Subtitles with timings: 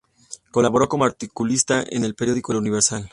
[0.49, 3.07] Colaboró como articulista en el periódico "El Universal".